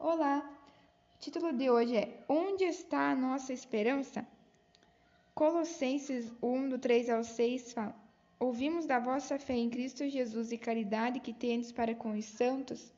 [0.00, 0.48] Olá!
[1.16, 4.24] O título de hoje é Onde está a nossa esperança?
[5.34, 7.96] Colossenses 1, do 3 ao 6 fala:
[8.38, 12.94] Ouvimos da vossa fé em Cristo Jesus e caridade que tendes para com os santos,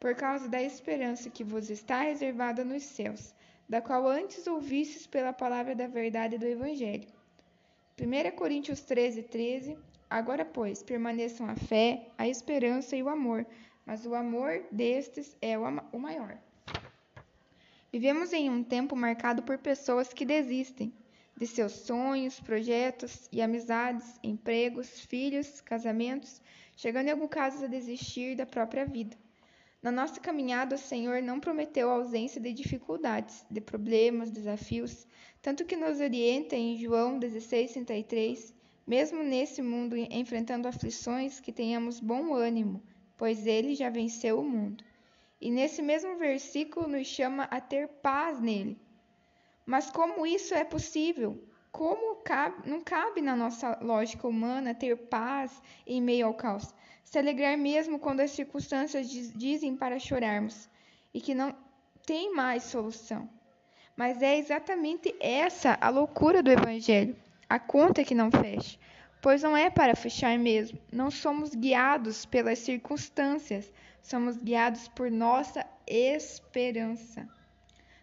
[0.00, 3.34] por causa da esperança que vos está reservada nos céus,
[3.68, 7.08] da qual antes ouvistes pela palavra da verdade do Evangelho.
[8.00, 9.76] 1 Coríntios 13, 13
[10.08, 13.44] Agora, pois, permaneçam a fé, a esperança e o amor
[13.88, 16.36] mas o amor destes é o maior.
[17.90, 20.92] Vivemos em um tempo marcado por pessoas que desistem
[21.34, 26.42] de seus sonhos, projetos e amizades, empregos, filhos, casamentos,
[26.76, 29.16] chegando em alguns casos a desistir da própria vida.
[29.82, 35.06] Na nossa caminhada, o Senhor não prometeu a ausência de dificuldades, de problemas, desafios,
[35.40, 38.52] tanto que nos orienta em João 16:33,
[38.86, 42.82] mesmo nesse mundo enfrentando aflições, que tenhamos bom ânimo,
[43.18, 44.82] pois ele já venceu o mundo.
[45.40, 48.80] E nesse mesmo versículo nos chama a ter paz nele.
[49.66, 51.42] Mas como isso é possível?
[51.70, 56.74] Como cabe, não cabe na nossa lógica humana ter paz em meio ao caos?
[57.04, 60.68] Se alegrar mesmo quando as circunstâncias dizem para chorarmos
[61.12, 61.54] e que não
[62.06, 63.28] tem mais solução.
[63.96, 67.16] Mas é exatamente essa a loucura do Evangelho,
[67.48, 68.78] a conta que não fecha
[69.20, 70.78] pois não é para fechar mesmo.
[70.92, 77.28] Não somos guiados pelas circunstâncias, somos guiados por nossa esperança.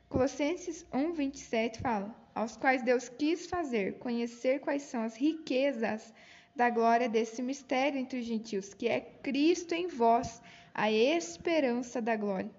[0.09, 6.13] Colossenses 1:27 fala: aos quais Deus quis fazer conhecer quais são as riquezas
[6.53, 10.41] da glória desse mistério entre os gentios, que é Cristo em vós,
[10.73, 12.51] a esperança da glória.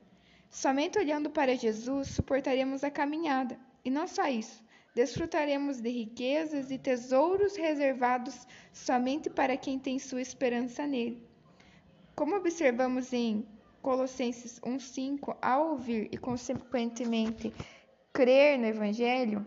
[0.50, 4.64] Somente olhando para Jesus suportaremos a caminhada, e não só isso,
[4.96, 11.22] desfrutaremos de riquezas e tesouros reservados somente para quem tem sua esperança nele.
[12.14, 13.46] Como observamos em
[13.82, 17.52] Colossenses 1:5, ao ouvir e consequentemente
[18.10, 19.44] crer no evangelho,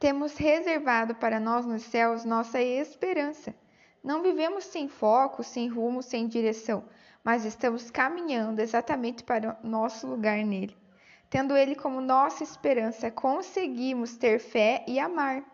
[0.00, 3.54] temos reservado para nós nos céus nossa esperança.
[4.02, 6.88] Não vivemos sem foco, sem rumo, sem direção,
[7.22, 10.74] mas estamos caminhando exatamente para o nosso lugar nele.
[11.30, 15.44] Tendo Ele como nossa esperança, conseguimos ter fé e amar.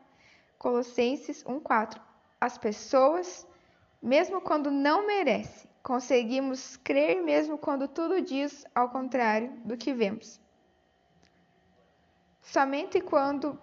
[0.59, 2.01] Colossenses 1,4
[2.41, 3.47] As pessoas,
[4.01, 10.41] mesmo quando não merecem, conseguimos crer mesmo quando tudo diz ao contrário do que vemos.
[12.41, 13.59] Somente quando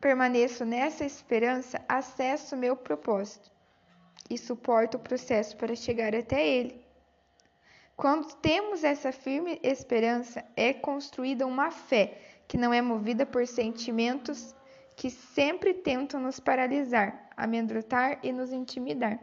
[0.00, 3.50] permaneço nessa esperança, acesso meu propósito
[4.28, 6.83] e suporto o processo para chegar até ele.
[7.96, 12.18] Quando temos essa firme esperança, é construída uma fé
[12.48, 14.54] que não é movida por sentimentos
[14.96, 19.18] que sempre tentam nos paralisar, amedrontar e nos intimidar,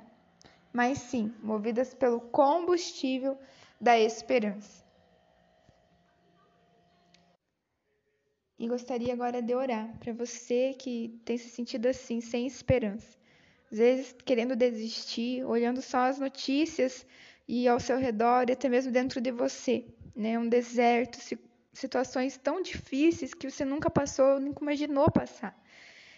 [0.72, 3.38] mas sim movidas pelo combustível
[3.80, 4.82] da esperança.
[8.58, 13.18] E gostaria agora de orar para você que tem se sentido assim, sem esperança.
[13.72, 17.06] Às vezes querendo desistir, olhando só as notícias
[17.48, 19.86] e ao seu redor e até mesmo dentro de você,
[20.16, 20.38] né?
[20.38, 21.18] Um deserto,
[21.74, 25.58] situações tão difíceis que você nunca passou, nunca imaginou passar.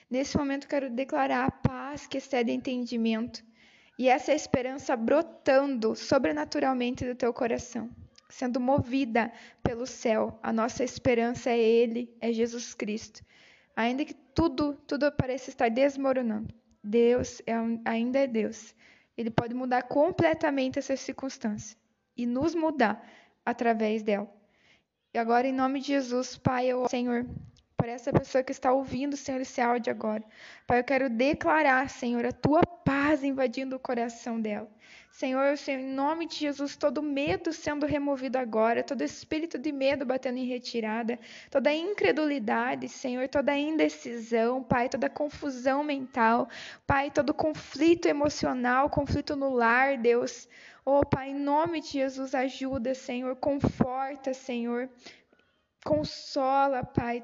[0.09, 3.44] Nesse momento quero declarar a paz que excede entendimento
[3.97, 7.89] e essa esperança brotando sobrenaturalmente do teu coração,
[8.29, 9.31] sendo movida
[9.62, 10.39] pelo céu.
[10.41, 13.23] A nossa esperança é ele, é Jesus Cristo.
[13.75, 17.53] Ainda que tudo, tudo pareça estar desmoronando, Deus é,
[17.85, 18.75] ainda é Deus.
[19.18, 21.78] Ele pode mudar completamente essa circunstância
[22.18, 23.06] e nos mudar
[23.46, 24.29] através dela.
[25.13, 27.25] E agora, em nome de Jesus, Pai, eu, Senhor,
[27.78, 30.24] por essa pessoa que está ouvindo, Senhor, esse áudio agora.
[30.66, 32.62] Pai, eu quero declarar, Senhor, a tua
[32.94, 34.70] paz invadindo o coração dela.
[35.09, 40.38] Senhor, em nome de Jesus, todo medo sendo removido agora, todo espírito de medo batendo
[40.38, 41.18] em retirada,
[41.50, 46.48] toda incredulidade, Senhor, toda indecisão, Pai, toda confusão mental,
[46.86, 50.48] Pai, todo conflito emocional, conflito no lar, Deus.
[50.86, 54.88] Oh, Pai, em nome de Jesus, ajuda, Senhor, conforta, Senhor,
[55.84, 57.24] consola, Pai,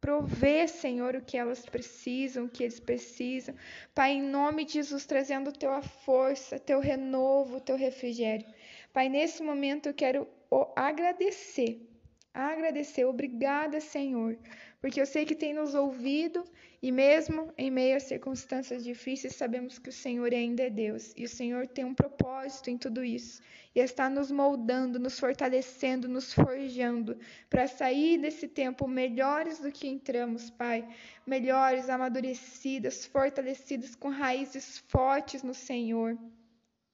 [0.00, 3.54] Provê, Senhor, o que elas precisam, o que eles precisam.
[3.94, 8.46] Pai, em nome de Jesus, trazendo tua força, teu renovo, teu refrigério.
[8.92, 10.26] Pai, nesse momento eu quero
[10.74, 11.86] agradecer.
[12.32, 13.04] Agradecer.
[13.04, 14.38] Obrigada, Senhor,
[14.80, 16.44] porque eu sei que tem nos ouvido
[16.82, 21.24] e mesmo em meio a circunstâncias difíceis, sabemos que o Senhor ainda é Deus e
[21.24, 23.42] o Senhor tem um propósito em tudo isso
[23.74, 27.18] e está nos moldando, nos fortalecendo, nos forjando
[27.48, 30.88] para sair desse tempo melhores do que entramos, Pai,
[31.26, 36.18] melhores, amadurecidas, fortalecidas com raízes fortes no Senhor.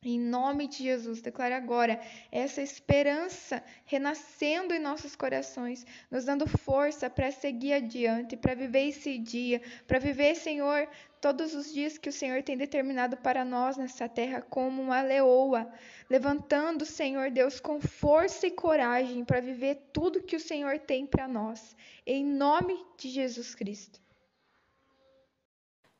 [0.08, 2.00] Em nome de Jesus, declare agora
[2.30, 9.18] essa esperança renascendo em nossos corações, nos dando força para seguir adiante, para viver esse
[9.18, 10.88] dia, para viver, Senhor,
[11.20, 15.68] todos os dias que o Senhor tem determinado para nós nessa terra como uma leoa,
[16.08, 21.26] levantando, Senhor Deus, com força e coragem para viver tudo que o Senhor tem para
[21.26, 21.74] nós.
[22.06, 24.05] Em nome de Jesus Cristo.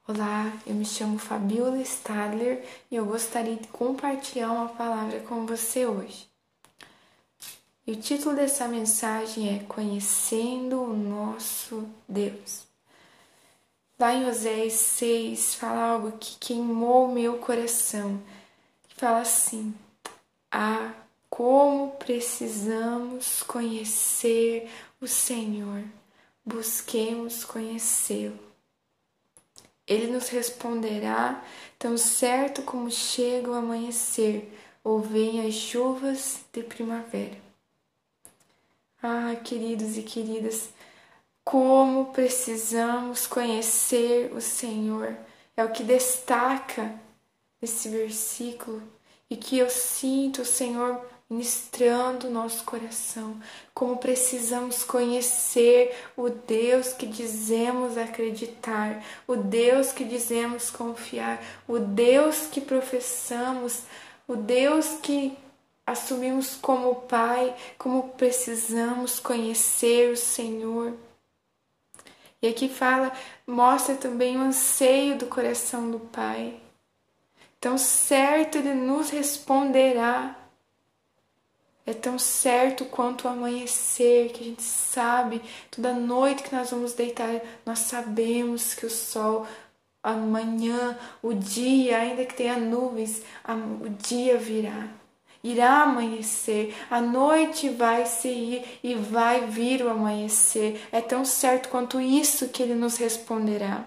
[0.08, 5.84] Olá, eu me chamo Fabiola Stadler e eu gostaria de compartilhar uma palavra com você
[5.84, 6.30] hoje.
[7.84, 12.68] E o título dessa mensagem é Conhecendo o Nosso Deus.
[13.98, 18.22] Lá em Oséias 6 fala algo que queimou meu coração.
[18.96, 19.74] Fala assim:
[20.52, 20.92] Ah,
[21.28, 24.70] como precisamos conhecer
[25.00, 25.82] o Senhor,
[26.44, 28.45] busquemos conhecê-lo.
[29.86, 31.42] Ele nos responderá
[31.78, 34.52] tão certo como chega o amanhecer
[34.82, 37.38] ou vem as chuvas de primavera.
[39.02, 40.70] Ah, queridos e queridas,
[41.44, 45.16] como precisamos conhecer o Senhor.
[45.56, 46.98] É o que destaca
[47.62, 48.82] esse versículo
[49.30, 53.36] e que eu sinto o Senhor ministrando o nosso coração,
[53.74, 62.46] como precisamos conhecer o Deus que dizemos acreditar, o Deus que dizemos confiar, o Deus
[62.46, 63.82] que professamos,
[64.28, 65.36] o Deus que
[65.84, 70.94] assumimos como Pai, como precisamos conhecer o Senhor.
[72.40, 73.12] E aqui fala,
[73.44, 76.60] mostra também o anseio do coração do Pai.
[77.60, 80.36] Tão certo Ele nos responderá
[81.86, 85.40] é tão certo quanto o amanhecer, que a gente sabe,
[85.70, 89.46] toda noite que nós vamos deitar, nós sabemos que o sol,
[90.02, 93.22] amanhã, o dia, ainda que tenha nuvens,
[93.80, 94.88] o dia virá.
[95.44, 100.84] Irá amanhecer, a noite vai se ir e vai vir o amanhecer.
[100.90, 103.84] É tão certo quanto isso que ele nos responderá.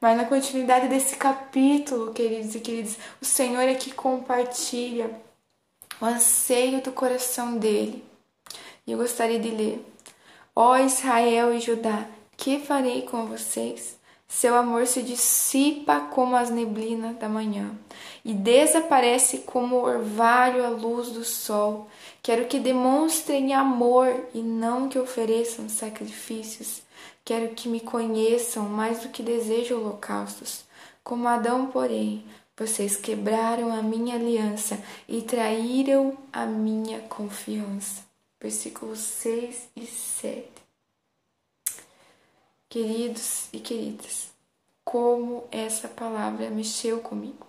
[0.00, 5.10] Mas na continuidade desse capítulo, queridos e queridas, o Senhor é que compartilha
[6.00, 8.04] o anseio do coração dele.
[8.86, 9.84] E eu gostaria de ler:
[10.54, 12.06] Ó Israel e Judá,
[12.36, 13.96] que farei com vocês?
[14.26, 17.70] Seu amor se dissipa como as neblinas da manhã
[18.24, 21.88] e desaparece como orvalho à luz do sol.
[22.22, 26.82] Quero que demonstrem amor e não que ofereçam sacrifícios.
[27.24, 30.64] Quero que me conheçam mais do que desejo holocaustos.
[31.02, 32.24] Como Adão, porém,
[32.56, 38.04] vocês quebraram a minha aliança e traíram a minha confiança.
[38.40, 40.48] Versículos 6 e 7.
[42.68, 44.28] Queridos e queridas,
[44.84, 47.46] como essa palavra mexeu comigo.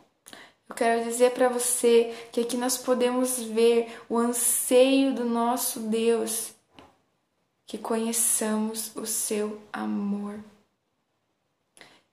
[0.67, 6.53] Eu quero dizer para você que aqui nós podemos ver o anseio do nosso Deus,
[7.67, 10.39] que conheçamos o seu amor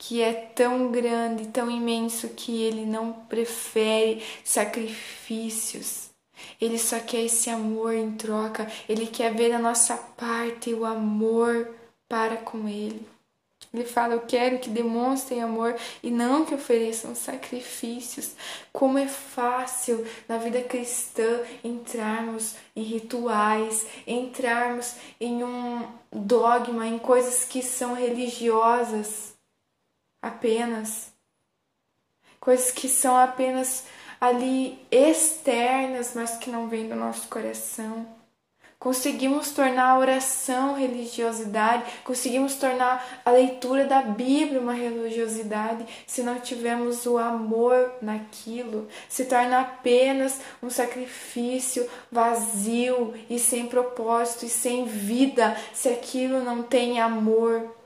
[0.04, 6.10] que é tão grande, tão imenso que ele não prefere sacrifícios.
[6.60, 11.72] Ele só quer esse amor em troca, ele quer ver da nossa parte o amor
[12.08, 13.06] para com ele.
[13.72, 18.32] Ele fala: Eu quero que demonstrem amor e não que ofereçam sacrifícios.
[18.72, 27.44] Como é fácil na vida cristã entrarmos em rituais, entrarmos em um dogma, em coisas
[27.44, 29.31] que são religiosas
[30.22, 31.12] apenas.
[32.40, 33.84] Coisas que são apenas
[34.20, 38.06] ali externas, mas que não vêm do nosso coração.
[38.82, 46.40] Conseguimos tornar a oração religiosidade, conseguimos tornar a leitura da Bíblia uma religiosidade se não
[46.40, 48.88] tivermos o amor naquilo.
[49.08, 56.64] Se torna apenas um sacrifício vazio e sem propósito e sem vida se aquilo não
[56.64, 57.81] tem amor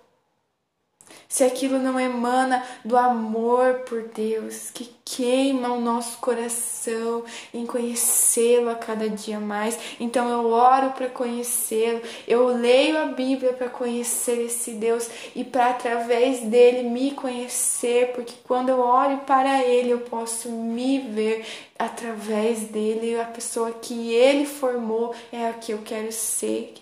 [1.29, 8.71] se aquilo não emana do amor por Deus, que queima o nosso coração em conhecê-lo
[8.71, 9.79] a cada dia mais.
[10.01, 15.71] Então eu oro para conhecê-lo, eu leio a Bíblia para conhecer esse Deus e para
[15.71, 21.45] através dele me conhecer, porque quando eu olho para ele eu posso me ver
[21.79, 26.75] através dele, a pessoa que ele formou é a que eu quero ser,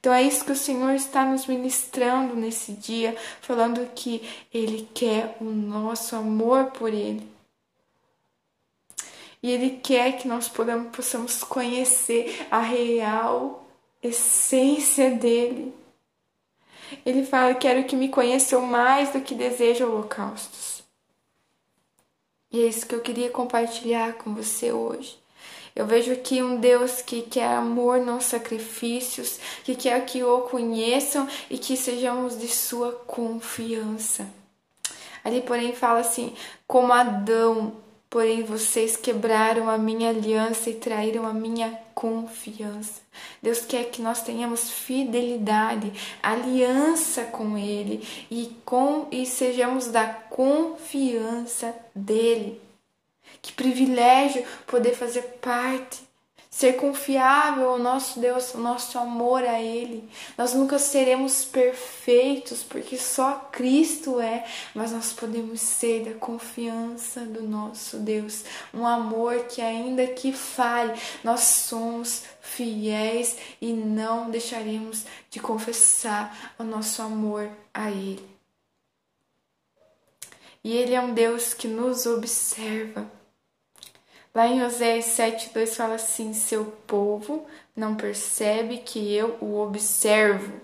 [0.00, 4.22] então é isso que o Senhor está nos ministrando nesse dia, falando que
[4.54, 7.28] Ele quer o nosso amor por Ele.
[9.42, 10.48] E Ele quer que nós
[10.92, 13.66] possamos conhecer a real
[14.02, 15.74] essência dele.
[17.04, 20.82] Ele fala: Quero que me conheçam mais do que desejo holocaustos.
[22.50, 25.18] E é isso que eu queria compartilhar com você hoje.
[25.78, 31.28] Eu vejo aqui um Deus que quer amor, não sacrifícios, que quer que o conheçam
[31.48, 34.26] e que sejamos de sua confiança.
[35.22, 36.34] Ali, porém, fala assim:
[36.66, 37.74] como Adão,
[38.10, 43.00] porém vocês quebraram a minha aliança e traíram a minha confiança.
[43.40, 51.72] Deus quer que nós tenhamos fidelidade, aliança com Ele e, com, e sejamos da confiança
[51.94, 52.66] dEle.
[53.40, 56.08] Que privilégio poder fazer parte
[56.58, 60.08] ser confiável ao nosso Deus, o nosso amor a Ele.
[60.36, 64.44] Nós nunca seremos perfeitos, porque só Cristo é,
[64.74, 68.44] mas nós podemos ser da confiança do nosso Deus.
[68.74, 76.64] Um amor que, ainda que fale, nós somos fiéis e não deixaremos de confessar o
[76.64, 78.28] nosso amor a Ele.
[80.64, 83.17] E Ele é um Deus que nos observa.
[84.34, 90.60] Lá em Oséias 7,2 fala assim: Seu povo não percebe que eu o observo.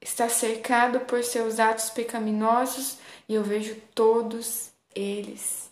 [0.00, 5.70] Está cercado por seus atos pecaminosos e eu vejo todos eles.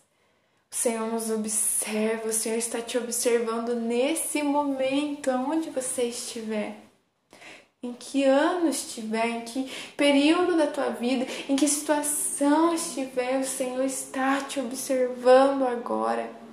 [0.69, 6.75] O Senhor nos observa, o Senhor está te observando nesse momento, aonde você estiver.
[7.81, 13.45] Em que ano estiver, em que período da tua vida, em que situação estiver, o
[13.45, 16.44] Senhor está te observando agora.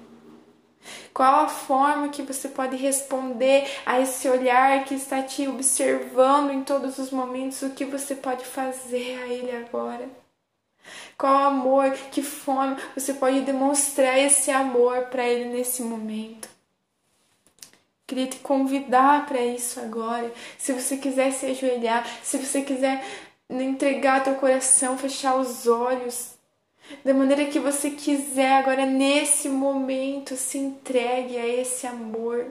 [1.13, 6.65] Qual a forma que você pode responder a esse olhar que está te observando em
[6.65, 7.61] todos os momentos?
[7.63, 10.09] O que você pode fazer a ele agora?
[11.19, 16.49] Qual amor, que forma você pode demonstrar esse amor para ele nesse momento?
[18.07, 20.33] Queria te convidar para isso agora.
[20.59, 23.05] Se você quiser se ajoelhar, se você quiser
[23.49, 26.35] entregar teu coração, fechar os olhos,
[27.05, 32.47] da maneira que você quiser, agora nesse momento, se entregue a esse amor.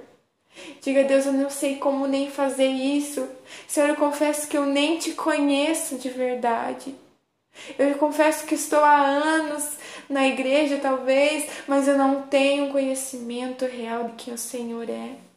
[0.82, 3.28] Diga, Deus, eu não sei como nem fazer isso.
[3.68, 6.96] Senhor, eu confesso que eu nem te conheço de verdade.
[7.78, 9.78] Eu confesso que estou há anos
[10.10, 15.31] na igreja, talvez, mas eu não tenho conhecimento real de quem o Senhor é.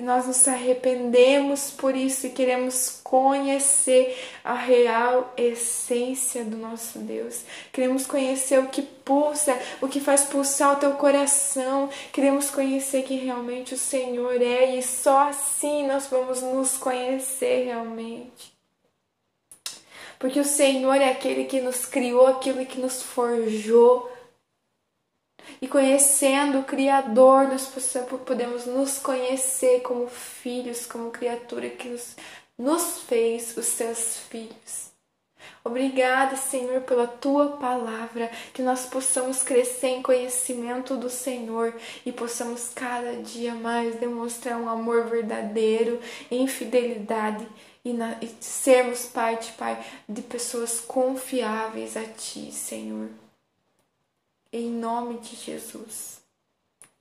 [0.00, 7.42] E nós nos arrependemos por isso e queremos conhecer a real essência do nosso Deus.
[7.70, 11.90] Queremos conhecer o que pulsa, o que faz pulsar o teu coração.
[12.14, 18.54] Queremos conhecer que realmente o Senhor é e só assim nós vamos nos conhecer realmente.
[20.18, 24.10] Porque o Senhor é aquele que nos criou, aquele que nos forjou
[25.60, 27.72] e conhecendo o Criador, nós
[28.26, 32.16] podemos nos conhecer como filhos, como criatura que nos,
[32.58, 34.90] nos fez os seus filhos.
[35.62, 42.70] Obrigada, Senhor, pela tua palavra, que nós possamos crescer em conhecimento do Senhor e possamos
[42.74, 47.46] cada dia mais demonstrar um amor verdadeiro, em fidelidade
[47.84, 49.78] e, na, e sermos parte, Pai,
[50.08, 53.19] de pessoas confiáveis a Ti, Senhor
[54.80, 56.20] nome de Jesus.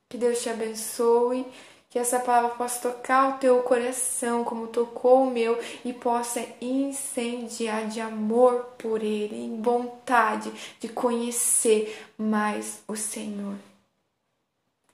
[0.09, 1.45] Que Deus te abençoe,
[1.89, 7.87] que essa palavra possa tocar o teu coração como tocou o meu e possa incendiar
[7.87, 13.55] de amor por Ele, em vontade de conhecer mais o Senhor.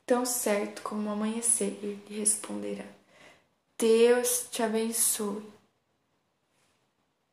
[0.05, 2.85] Tão certo como amanhecer, Ele responderá.
[3.77, 5.54] Deus te abençoe.